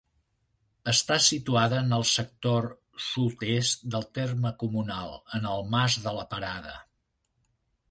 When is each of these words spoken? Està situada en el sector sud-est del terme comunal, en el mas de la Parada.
Està 0.93 1.17
situada 1.25 1.81
en 1.85 1.93
el 1.97 2.05
sector 2.11 2.69
sud-est 3.09 3.87
del 3.97 4.09
terme 4.21 4.55
comunal, 4.65 5.15
en 5.41 5.47
el 5.53 5.71
mas 5.77 6.01
de 6.09 6.19
la 6.21 6.27
Parada. 6.35 6.77